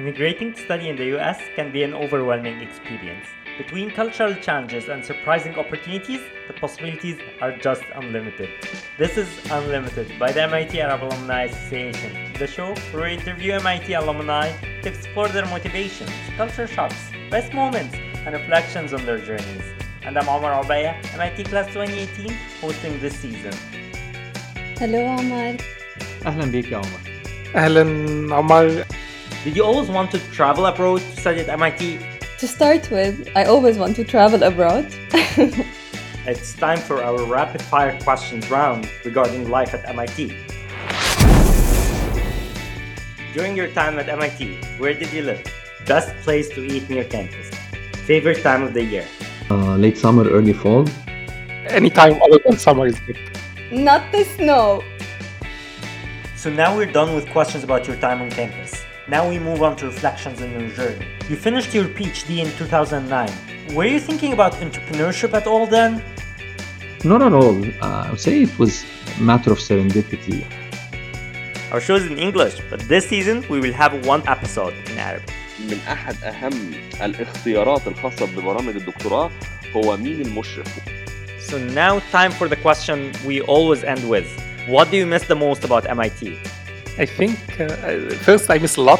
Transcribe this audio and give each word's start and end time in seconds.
Immigrating 0.00 0.52
to 0.54 0.60
study 0.60 0.88
in 0.88 0.96
the 0.96 1.16
US 1.16 1.40
can 1.56 1.70
be 1.70 1.82
an 1.82 1.94
overwhelming 1.94 2.60
experience. 2.60 3.26
Between 3.58 3.90
cultural 3.92 4.34
challenges 4.34 4.88
and 4.88 5.04
surprising 5.04 5.54
opportunities, 5.54 6.20
the 6.48 6.54
possibilities 6.54 7.18
are 7.40 7.56
just 7.56 7.84
unlimited. 7.94 8.50
This 8.98 9.16
is 9.16 9.28
Unlimited 9.50 10.18
by 10.18 10.32
the 10.32 10.42
MIT 10.42 10.80
Arab 10.80 11.04
Alumni 11.04 11.44
Association, 11.44 12.32
the 12.38 12.48
show 12.48 12.74
where 12.90 13.04
we 13.04 13.12
interview 13.14 13.52
MIT 13.52 13.92
alumni 13.94 14.50
to 14.82 14.88
explore 14.88 15.28
their 15.28 15.46
motivations, 15.46 16.10
culture 16.36 16.66
shocks, 16.66 17.10
best 17.30 17.52
moments, 17.54 17.94
and 18.26 18.34
reflections 18.34 18.92
on 18.92 19.06
their 19.06 19.18
journeys. 19.18 19.62
And 20.02 20.18
I'm 20.18 20.28
Omar 20.28 20.64
Abaya, 20.64 20.92
MIT 21.14 21.44
Class 21.44 21.68
2018, 21.68 22.36
hosting 22.60 22.98
this 23.00 23.14
season. 23.16 23.54
Hello 24.78 25.06
عمر 25.06 25.56
اهلا 26.26 26.44
بيك 26.50 26.72
يا 26.72 26.76
عمر 26.76 27.00
اهلا 27.56 28.34
عمر 28.34 28.84
Did 29.43 29.55
you 29.55 29.63
always 29.63 29.89
want 29.89 30.11
to 30.11 30.19
travel 30.31 30.65
abroad 30.65 31.01
to 31.01 31.15
study 31.15 31.41
at 31.41 31.49
MIT? 31.49 31.99
To 32.39 32.47
start 32.47 32.89
with, 32.91 33.29
I 33.35 33.45
always 33.45 33.77
want 33.77 33.95
to 33.97 34.03
travel 34.03 34.43
abroad. 34.43 34.93
It's 36.27 36.53
time 36.53 36.77
for 36.77 37.01
our 37.01 37.23
rapid 37.23 37.61
fire 37.61 37.97
questions 38.01 38.51
round 38.51 38.87
regarding 39.03 39.49
life 39.49 39.73
at 39.73 39.87
MIT. 39.89 40.35
During 43.33 43.55
your 43.55 43.69
time 43.69 43.97
at 43.97 44.09
MIT, 44.09 44.59
where 44.77 44.93
did 44.93 45.11
you 45.11 45.23
live? 45.23 45.41
Best 45.87 46.13
place 46.23 46.49
to 46.49 46.63
eat 46.63 46.87
near 46.89 47.05
campus? 47.05 47.49
Favorite 48.05 48.43
time 48.43 48.61
of 48.63 48.73
the 48.73 48.83
year? 48.83 49.07
uh, 49.49 49.75
late 49.77 49.97
summer 49.97 50.29
early 50.29 50.53
fall 50.53 50.85
any 51.69 51.89
time 51.89 52.19
other 52.21 52.39
than 52.45 52.57
summer 52.57 52.87
is 52.87 52.99
good 53.01 53.17
Not 53.71 54.11
the 54.11 54.23
snow. 54.23 54.83
So 56.35 56.49
now 56.49 56.75
we're 56.75 56.91
done 56.91 57.13
with 57.13 57.29
questions 57.29 57.63
about 57.63 57.85
your 57.87 57.97
time 57.97 58.21
on 58.21 58.31
campus. 58.31 58.83
Now 59.08 59.28
we 59.28 59.38
move 59.38 59.62
on 59.62 59.76
to 59.76 59.86
reflections 59.86 60.40
on 60.40 60.50
your 60.50 60.68
journey. 60.70 61.06
You 61.28 61.36
finished 61.36 61.74
your 61.74 61.84
PhD 61.84 62.38
in 62.38 62.50
2009. 62.56 63.74
Were 63.74 63.84
you 63.84 64.00
thinking 64.00 64.32
about 64.32 64.52
entrepreneurship 64.54 65.34
at 65.34 65.46
all 65.46 65.66
then? 65.66 66.02
not 67.04 67.20
at 67.20 67.34
all 67.34 67.62
uh, 67.82 68.06
I 68.06 68.10
would 68.10 68.20
say 68.20 68.42
it 68.42 68.58
was 68.58 68.84
a 69.18 69.22
matter 69.22 69.52
of 69.52 69.58
serendipity 69.58 70.44
Our 71.70 71.80
show 71.80 71.96
is 71.96 72.06
in 72.06 72.18
English, 72.18 72.56
but 72.70 72.80
this 72.92 73.04
season 73.08 73.44
we 73.50 73.58
will 73.60 73.72
have 73.72 74.06
one 74.06 74.22
episode 74.28 74.74
in 74.90 74.98
Arabic. 74.98 75.34
من 75.70 75.78
احد 75.88 76.24
اهم 76.24 76.72
الاختيارات 77.02 77.86
الخاصه 77.86 78.26
ببرامج 78.26 78.76
الدكتوراه 78.76 79.30
هو 79.76 79.96
مين 79.96 80.20
المشرف 80.20 80.68
So 81.50 81.58
now 81.58 82.00
time 82.12 82.32
for 82.32 82.48
the 82.48 82.56
question 82.56 83.12
we 83.26 83.40
always 83.42 83.84
end 83.84 84.08
with. 84.08 84.28
What 84.68 84.90
do 84.90 84.96
you 84.96 85.06
miss 85.06 85.24
the 85.32 85.38
most 85.46 85.62
about 85.64 85.86
MIT? 85.98 86.38
I 86.99 87.05
think 87.05 87.39
uh, 87.59 87.67
first 88.25 88.49
I 88.51 88.57
miss 88.59 88.75
a 88.75 88.81
lot 88.81 88.99